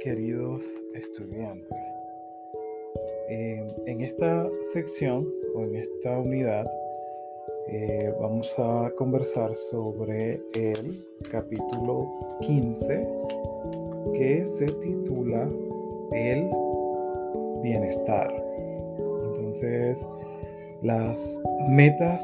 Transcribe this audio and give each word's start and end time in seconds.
queridos 0.00 0.62
estudiantes. 0.94 1.78
Eh, 3.28 3.66
en 3.86 4.00
esta 4.02 4.48
sección 4.72 5.26
o 5.54 5.62
en 5.62 5.76
esta 5.76 6.18
unidad 6.18 6.66
eh, 7.68 8.14
vamos 8.20 8.54
a 8.58 8.90
conversar 8.96 9.56
sobre 9.56 10.34
el 10.54 10.92
capítulo 11.30 12.06
15 12.42 13.08
que 14.12 14.46
se 14.46 14.66
titula 14.66 15.48
El 16.12 16.50
bienestar. 17.62 18.30
Entonces, 19.28 20.06
las 20.82 21.40
metas 21.70 22.22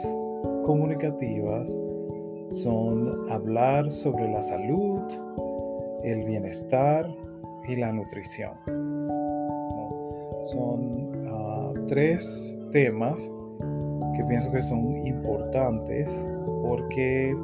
comunicativas 0.67 1.71
son 2.49 3.31
hablar 3.31 3.91
sobre 3.91 4.31
la 4.31 4.43
salud, 4.43 5.01
el 6.05 6.25
bienestar 6.25 7.09
y 7.71 7.77
la 7.77 7.93
nutrición. 7.93 8.53
Son, 10.45 11.27
ah, 11.29 11.73
tres 11.87 12.57
temas 12.73 13.31
que 14.17 14.25
pienso 14.25 14.51
que 14.51 14.61
son 14.61 15.07
importantes 15.07 16.11
porque 16.63 17.35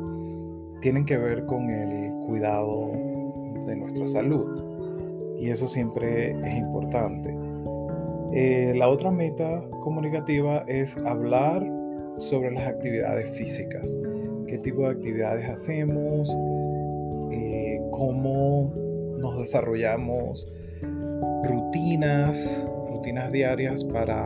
tienen 0.80 1.04
que 1.04 1.16
ver 1.16 1.46
con 1.46 1.70
el 1.70 2.12
cuidado 2.26 2.90
de 3.66 3.76
nuestra 3.76 4.06
salud 4.06 5.36
y 5.38 5.50
eso 5.50 5.66
siempre 5.68 6.30
es 6.30 6.58
importante. 6.58 7.36
Eh, 8.32 8.74
la 8.76 8.88
otra 8.88 9.10
meta 9.10 9.62
comunicativa 9.80 10.64
es 10.66 10.96
hablar 10.98 11.64
sobre 12.18 12.50
las 12.50 12.66
actividades 12.66 13.30
físicas, 13.30 13.96
qué 14.46 14.58
tipo 14.58 14.82
de 14.82 14.88
actividades 14.88 15.48
hacemos, 15.48 16.36
eh, 17.30 17.80
cómo 17.90 18.85
desarrollamos 19.38 20.46
rutinas, 21.44 22.66
rutinas 22.88 23.32
diarias 23.32 23.84
para 23.84 24.24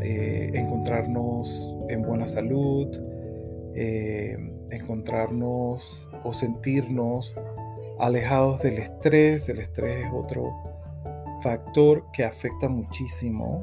eh, 0.00 0.50
encontrarnos 0.54 1.76
en 1.88 2.02
buena 2.02 2.26
salud, 2.26 2.88
eh, 3.74 4.36
encontrarnos 4.70 6.06
o 6.24 6.32
sentirnos 6.32 7.34
alejados 7.98 8.62
del 8.62 8.78
estrés. 8.78 9.48
El 9.48 9.58
estrés 9.58 10.06
es 10.06 10.12
otro 10.12 10.52
factor 11.42 12.04
que 12.12 12.24
afecta 12.24 12.68
muchísimo 12.68 13.62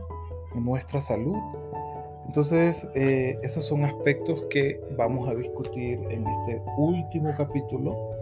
nuestra 0.56 1.02
salud 1.02 1.38
entonces, 2.28 2.88
eh, 2.96 3.38
esos 3.44 3.66
son 3.66 3.84
aspectos 3.84 4.44
que 4.50 4.82
vamos 4.98 5.30
a 5.30 5.36
discutir 5.36 6.00
en 6.10 6.26
este 6.28 6.62
último 6.78 7.34
capítulo. 7.38 8.15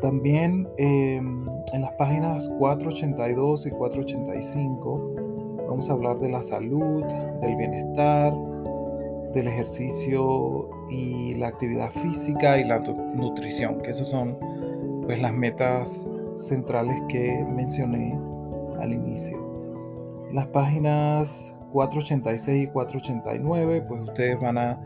También 0.00 0.68
em, 0.76 1.46
en 1.72 1.82
las 1.82 1.92
páginas 1.92 2.48
482 2.58 3.66
y 3.66 3.70
485 3.70 5.14
vamos 5.68 5.88
a 5.88 5.92
hablar 5.92 6.18
de 6.18 6.28
la 6.28 6.42
salud, 6.42 7.04
del 7.40 7.56
bienestar, 7.56 8.34
del 9.32 9.48
ejercicio 9.48 10.68
y 10.90 11.34
la 11.34 11.48
actividad 11.48 11.90
física 11.92 12.58
y 12.58 12.64
la 12.64 12.78
nutrición, 13.14 13.80
que 13.80 13.90
esas 13.90 14.08
son 14.08 14.38
pues 15.04 15.20
las 15.20 15.32
metas 15.32 16.20
centrales 16.36 17.00
que 17.08 17.44
mencioné 17.44 18.18
al 18.80 18.92
inicio. 18.92 19.38
Las 20.32 20.46
páginas 20.48 21.54
486 21.72 22.64
y 22.64 22.66
489, 22.68 23.84
pues 23.88 24.00
ustedes 24.02 24.40
van 24.40 24.58
a 24.58 24.80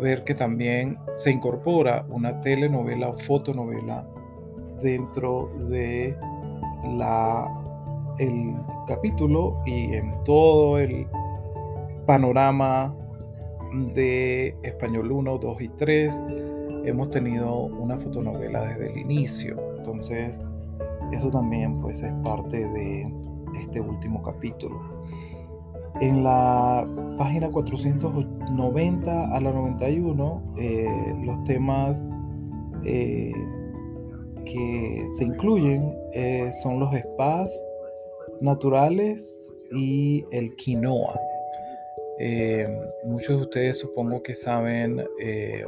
ver 0.00 0.22
que 0.24 0.34
también 0.34 0.98
se 1.16 1.30
incorpora 1.30 2.06
una 2.10 2.40
telenovela 2.40 3.08
o 3.08 3.18
fotonovela 3.18 4.06
dentro 4.82 5.50
de 5.68 6.16
la, 6.96 7.48
el 8.18 8.54
capítulo 8.86 9.58
y 9.66 9.94
en 9.94 10.12
todo 10.24 10.78
el 10.78 11.06
panorama 12.06 12.94
de 13.94 14.56
Español 14.62 15.12
1, 15.12 15.38
2 15.38 15.60
y 15.60 15.68
3 15.68 16.20
hemos 16.84 17.10
tenido 17.10 17.54
una 17.54 17.96
fotonovela 17.96 18.62
desde 18.62 18.92
el 18.92 18.98
inicio. 18.98 19.56
Entonces, 19.76 20.40
eso 21.12 21.30
también 21.30 21.80
pues 21.80 22.02
es 22.02 22.12
parte 22.24 22.68
de 22.68 23.12
este 23.60 23.80
último 23.80 24.22
capítulo. 24.22 24.80
En 26.00 26.22
la 26.22 26.86
página 27.18 27.50
490 27.50 29.36
a 29.36 29.40
la 29.40 29.52
91, 29.52 30.42
eh, 30.56 31.16
los 31.24 31.42
temas 31.44 32.04
eh, 32.84 33.32
que 34.44 35.08
se 35.16 35.24
incluyen 35.24 35.96
eh, 36.12 36.50
son 36.62 36.80
los 36.80 36.90
spas 36.94 37.64
naturales 38.40 39.52
y 39.72 40.24
el 40.30 40.54
quinoa. 40.56 41.18
muchos 43.04 43.36
de 43.36 43.42
ustedes 43.42 43.78
supongo 43.78 44.22
que 44.22 44.34
saben 44.34 45.00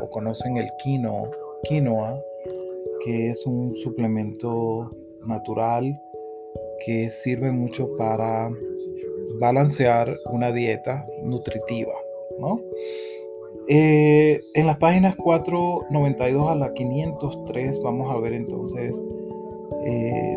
o 0.00 0.10
conocen 0.10 0.56
el 0.56 0.69
quinoa, 0.82 1.31
quinoa, 1.64 2.20
que 3.04 3.31
es 3.31 3.47
un 3.47 3.75
suplemento 3.76 4.91
natural 5.26 6.00
que 6.84 7.10
sirve 7.10 7.50
mucho 7.52 7.97
para 7.97 8.50
balancear 9.38 10.14
una 10.32 10.52
dieta 10.52 11.06
nutritiva. 11.22 11.94
¿no? 12.38 12.60
Eh, 13.72 14.41
en 14.54 14.66
las 14.66 14.78
páginas 14.78 15.14
492 15.14 16.50
a 16.50 16.56
la 16.56 16.75
503 16.75 17.81
vamos 17.84 18.12
a 18.12 18.19
ver 18.19 18.32
entonces 18.32 19.00
eh, 19.84 20.36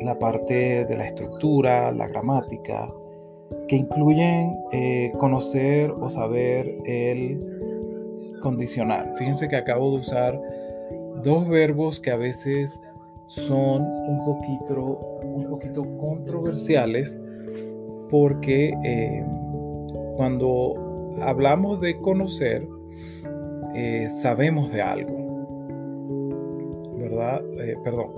la 0.00 0.18
parte 0.18 0.86
de 0.86 0.96
la 0.96 1.06
estructura, 1.06 1.92
la 1.92 2.08
gramática, 2.08 2.90
que 3.68 3.76
incluyen 3.76 4.56
eh, 4.72 5.12
conocer 5.18 5.90
o 5.90 6.08
saber 6.08 6.78
el 6.86 8.38
condicional. 8.40 9.12
Fíjense 9.16 9.48
que 9.48 9.56
acabo 9.56 9.90
de 9.90 10.00
usar 10.00 10.40
dos 11.22 11.46
verbos 11.46 12.00
que 12.00 12.10
a 12.10 12.16
veces 12.16 12.80
son 13.26 13.82
un 13.82 14.24
poquito, 14.24 15.20
un 15.22 15.46
poquito 15.50 15.84
controversiales 15.98 17.20
porque 18.08 18.72
cuando 20.16 20.85
hablamos 21.22 21.80
de 21.80 21.98
conocer, 22.00 22.66
eh, 23.74 24.08
sabemos 24.10 24.70
de 24.72 24.82
algo, 24.82 25.16
¿verdad? 26.98 27.42
Eh, 27.60 27.76
perdón, 27.84 28.12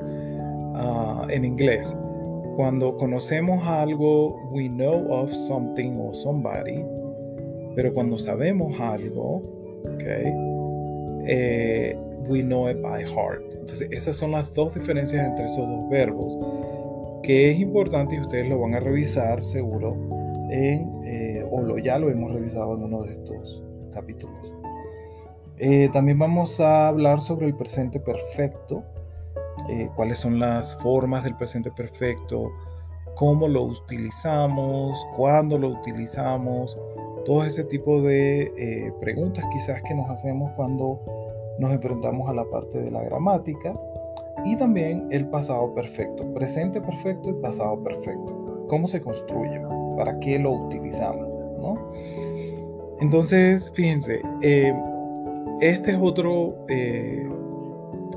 ah, 0.74 1.26
en 1.30 1.44
inglés, 1.44 1.96
cuando 2.56 2.96
conocemos 2.96 3.66
algo, 3.66 4.36
we 4.50 4.68
know 4.68 5.12
of 5.12 5.30
something 5.30 5.96
or 5.98 6.14
somebody, 6.14 6.84
pero 7.74 7.92
cuando 7.92 8.18
sabemos 8.18 8.78
algo, 8.80 9.42
okay, 9.94 10.32
we 12.28 12.42
know 12.42 12.68
it 12.68 12.80
by 12.82 13.02
heart. 13.02 13.42
Entonces, 13.52 13.88
esas 13.90 14.16
son 14.16 14.32
las 14.32 14.52
dos 14.54 14.74
diferencias 14.74 15.26
entre 15.26 15.46
esos 15.46 15.68
dos 15.68 15.88
verbos 15.88 16.36
que 17.22 17.50
es 17.50 17.60
importante 17.60 18.16
y 18.16 18.20
ustedes 18.20 18.48
lo 18.48 18.58
van 18.58 18.74
a 18.74 18.80
revisar 18.80 19.44
seguro 19.44 19.96
en, 20.50 21.04
eh, 21.78 21.82
ya 21.82 21.98
lo 21.98 22.10
hemos 22.10 22.32
revisado 22.32 22.74
en 22.74 22.84
uno 22.84 23.02
de 23.02 23.12
estos 23.12 23.62
capítulos. 23.92 24.52
Eh, 25.58 25.88
también 25.92 26.18
vamos 26.18 26.60
a 26.60 26.88
hablar 26.88 27.20
sobre 27.20 27.46
el 27.46 27.54
presente 27.54 27.98
perfecto, 27.98 28.84
eh, 29.68 29.88
cuáles 29.96 30.18
son 30.18 30.38
las 30.38 30.76
formas 30.76 31.24
del 31.24 31.36
presente 31.36 31.70
perfecto, 31.72 32.52
cómo 33.16 33.48
lo 33.48 33.64
utilizamos, 33.64 35.04
cuándo 35.16 35.58
lo 35.58 35.68
utilizamos, 35.68 36.78
todo 37.24 37.44
ese 37.44 37.64
tipo 37.64 38.00
de 38.00 38.92
preguntas 39.00 39.44
quizás 39.52 39.82
que 39.82 39.94
nos 39.94 40.08
hacemos 40.08 40.52
cuando 40.52 41.00
nos 41.58 41.72
enfrentamos 41.72 42.28
a 42.28 42.32
la 42.32 42.44
parte 42.44 42.78
de 42.80 42.90
la 42.90 43.02
gramática 43.02 43.74
y 44.44 44.56
también 44.56 45.08
el 45.10 45.26
pasado 45.26 45.74
perfecto, 45.74 46.32
presente 46.32 46.80
perfecto 46.80 47.30
y 47.30 47.34
pasado 47.34 47.82
perfecto. 47.82 48.66
¿Cómo 48.68 48.86
se 48.86 49.02
construye? 49.02 49.60
¿Para 49.96 50.18
qué 50.20 50.38
lo 50.38 50.52
utilizamos? 50.52 51.27
Entonces, 53.00 53.70
fíjense, 53.74 54.22
eh, 54.42 54.74
este 55.60 55.92
es 55.92 55.98
otro 56.00 56.64
eh, 56.68 57.28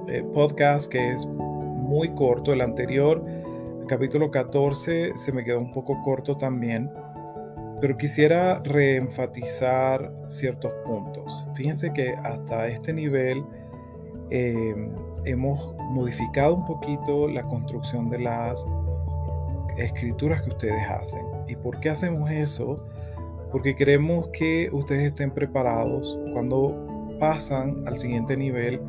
eh, 0.07 0.23
podcast 0.33 0.91
que 0.91 1.11
es 1.11 1.25
muy 1.25 2.13
corto. 2.15 2.51
El 2.51 2.61
anterior, 2.61 3.23
capítulo 3.87 4.31
14, 4.31 5.13
se 5.15 5.31
me 5.31 5.43
quedó 5.43 5.59
un 5.59 5.71
poco 5.71 6.01
corto 6.03 6.35
también, 6.35 6.89
pero 7.79 7.95
quisiera 7.97 8.59
reenfatizar 8.63 10.11
ciertos 10.25 10.71
puntos. 10.85 11.45
Fíjense 11.53 11.93
que 11.93 12.15
hasta 12.23 12.67
este 12.67 12.93
nivel 12.93 13.43
hemos 15.25 15.75
modificado 15.89 16.55
un 16.55 16.65
poquito 16.65 17.27
la 17.27 17.43
construcción 17.43 18.09
de 18.09 18.19
las 18.19 18.65
escrituras 19.77 20.41
que 20.41 20.49
ustedes 20.49 20.89
hacen. 20.89 21.25
¿Y 21.47 21.55
por 21.55 21.79
qué 21.79 21.89
hacemos 21.89 22.31
eso? 22.31 22.85
Porque 23.51 23.75
queremos 23.75 24.29
que 24.29 24.69
ustedes 24.71 25.07
estén 25.07 25.31
preparados 25.31 26.17
cuando 26.33 27.17
pasan 27.19 27.87
al 27.87 27.99
siguiente 27.99 28.37
nivel, 28.37 28.79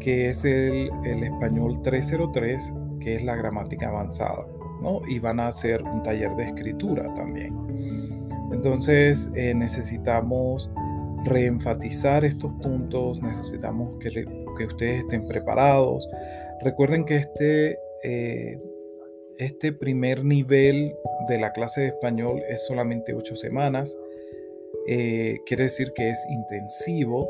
que 0.00 0.30
es 0.30 0.44
el, 0.44 0.90
el 1.04 1.22
español 1.22 1.82
303, 1.82 2.72
que 3.00 3.16
es 3.16 3.22
la 3.22 3.36
gramática 3.36 3.88
avanzada, 3.88 4.46
¿no? 4.82 5.00
Y 5.06 5.18
van 5.18 5.40
a 5.40 5.48
hacer 5.48 5.82
un 5.82 6.02
taller 6.02 6.34
de 6.34 6.44
escritura 6.44 7.12
también. 7.14 7.64
Entonces 8.52 9.30
eh, 9.34 9.54
necesitamos 9.54 10.70
reenfatizar 11.24 12.24
estos 12.24 12.52
puntos, 12.62 13.20
necesitamos 13.22 13.98
que, 13.98 14.10
que, 14.56 14.66
ustedes 14.66 15.00
estén 15.00 15.26
preparados. 15.26 16.08
Recuerden 16.62 17.04
que 17.04 17.16
este, 17.16 17.78
eh, 18.04 18.60
este 19.38 19.72
primer 19.72 20.24
nivel 20.24 20.94
de 21.28 21.38
la 21.38 21.52
clase 21.52 21.82
de 21.82 21.86
español 21.88 22.42
es 22.48 22.66
solamente 22.66 23.14
ocho 23.14 23.36
semanas. 23.36 23.96
Eh, 24.86 25.38
quiere 25.46 25.64
decir 25.64 25.92
que 25.92 26.10
es 26.10 26.18
intensivo. 26.30 27.28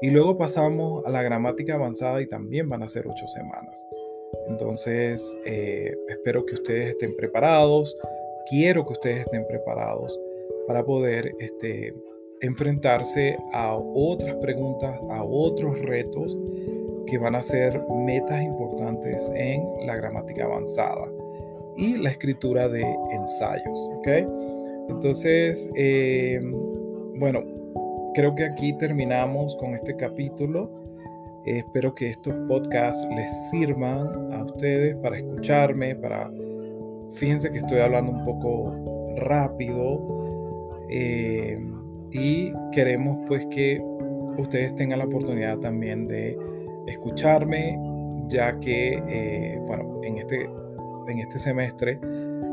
Y 0.00 0.10
luego 0.10 0.36
pasamos 0.36 1.04
a 1.06 1.10
la 1.10 1.22
gramática 1.22 1.74
avanzada 1.74 2.20
y 2.20 2.26
también 2.26 2.68
van 2.68 2.82
a 2.82 2.88
ser 2.88 3.06
ocho 3.06 3.26
semanas. 3.28 3.86
Entonces, 4.48 5.22
eh, 5.46 5.94
espero 6.08 6.44
que 6.44 6.54
ustedes 6.54 6.90
estén 6.90 7.16
preparados. 7.16 7.96
Quiero 8.50 8.84
que 8.84 8.92
ustedes 8.92 9.20
estén 9.20 9.46
preparados 9.46 10.18
para 10.66 10.84
poder 10.84 11.32
este, 11.38 11.94
enfrentarse 12.40 13.38
a 13.52 13.74
otras 13.74 14.34
preguntas, 14.36 14.98
a 15.10 15.24
otros 15.24 15.78
retos 15.80 16.36
que 17.06 17.16
van 17.16 17.36
a 17.36 17.42
ser 17.42 17.80
metas 18.04 18.42
importantes 18.42 19.30
en 19.34 19.64
la 19.86 19.96
gramática 19.96 20.44
avanzada 20.44 21.10
y 21.76 21.96
la 21.96 22.10
escritura 22.10 22.68
de 22.68 22.82
ensayos. 23.12 23.90
¿ok? 23.98 24.08
Entonces, 24.88 25.68
eh, 25.74 26.40
bueno, 27.16 27.42
creo 28.14 28.34
que 28.34 28.44
aquí 28.44 28.76
terminamos 28.78 29.56
con 29.56 29.74
este 29.74 29.96
capítulo. 29.96 30.70
espero 31.46 31.94
que 31.94 32.10
estos 32.10 32.34
podcasts 32.48 33.06
les 33.14 33.50
sirvan 33.50 34.32
a 34.32 34.44
ustedes 34.44 34.96
para 34.96 35.18
escucharme, 35.18 35.94
para... 35.94 36.30
Fíjense 37.12 37.50
que 37.52 37.58
estoy 37.58 37.78
hablando 37.78 38.12
un 38.12 38.24
poco 38.24 38.74
rápido 39.16 40.84
eh, 40.88 41.58
y 42.10 42.52
queremos 42.72 43.18
pues 43.28 43.46
que 43.46 43.80
ustedes 44.38 44.74
tengan 44.74 45.00
la 45.00 45.04
oportunidad 45.04 45.58
también 45.58 46.06
de 46.06 46.36
escucharme, 46.86 47.78
ya 48.28 48.58
que, 48.60 49.02
eh, 49.08 49.58
bueno, 49.66 50.00
en 50.02 50.18
este, 50.18 50.48
en 51.08 51.18
este 51.18 51.38
semestre 51.38 51.98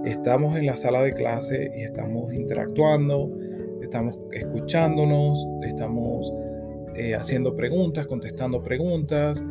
estamos 0.05 0.57
en 0.57 0.65
la 0.65 0.75
sala 0.75 1.01
de 1.03 1.13
clase 1.13 1.71
y 1.75 1.83
estamos 1.83 2.33
interactuando, 2.33 3.29
estamos 3.81 4.17
escuchándonos, 4.31 5.45
estamos 5.63 6.33
eh, 6.95 7.15
haciendo 7.15 7.55
preguntas, 7.55 8.07
contestando 8.07 8.61
preguntas, 8.61 9.43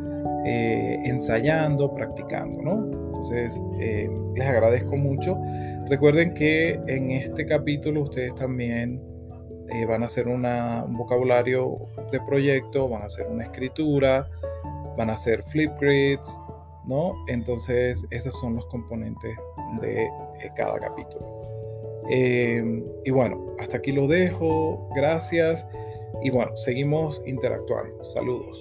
eh, 0.45 0.99
ensayando, 1.05 1.93
practicando, 1.93 2.61
¿no? 2.61 3.07
Entonces, 3.07 3.61
les 4.35 4.47
agradezco 4.47 4.97
mucho. 4.97 5.37
Recuerden 5.87 6.33
que 6.33 6.79
en 6.87 7.11
este 7.11 7.45
capítulo 7.45 8.03
ustedes 8.03 8.33
también 8.35 9.01
van 9.87 10.03
a 10.03 10.07
hacer 10.07 10.27
un 10.27 10.45
vocabulario 10.97 11.87
de 12.11 12.19
proyecto, 12.21 12.89
van 12.89 13.03
a 13.03 13.05
hacer 13.05 13.27
una 13.27 13.43
escritura, 13.43 14.27
van 14.97 15.09
a 15.09 15.17
ser 15.17 15.43
Flipgrids, 15.43 16.37
¿no? 16.85 17.15
Entonces, 17.27 18.05
esos 18.09 18.39
son 18.39 18.55
los 18.55 18.65
componentes 18.67 19.37
de 19.81 20.05
eh, 20.05 20.51
cada 20.55 20.79
capítulo. 20.79 21.25
Em, 22.09 22.83
y 23.05 23.11
bueno, 23.11 23.55
hasta 23.59 23.77
aquí 23.77 23.91
lo 23.91 24.07
dejo. 24.07 24.89
Gracias. 24.95 25.67
Y 26.23 26.29
bueno, 26.29 26.55
seguimos 26.57 27.21
interactuando. 27.25 28.03
Saludos. 28.03 28.59